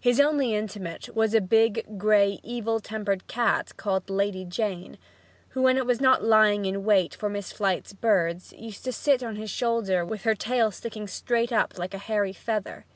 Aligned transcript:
His 0.00 0.18
only 0.18 0.54
intimate 0.54 1.14
was 1.14 1.34
a 1.34 1.40
big, 1.42 1.98
gray, 1.98 2.40
evil 2.42 2.80
tempered 2.80 3.26
cat 3.26 3.76
called 3.76 4.08
"Lady 4.08 4.46
Jane," 4.46 4.96
who, 5.50 5.60
when 5.60 5.76
not 6.00 6.24
lying 6.24 6.64
in 6.64 6.82
wait 6.82 7.14
for 7.14 7.28
Miss 7.28 7.52
Flite's 7.52 7.92
birds, 7.92 8.54
used 8.56 8.86
to 8.86 8.92
sit 8.94 9.22
on 9.22 9.36
his 9.36 9.50
shoulder 9.50 10.02
with 10.02 10.22
her 10.22 10.34
tail 10.34 10.70
sticking 10.70 11.06
straight 11.06 11.52
up 11.52 11.76
like 11.78 11.92
a 11.92 11.98
hairy 11.98 12.32
feather. 12.32 12.86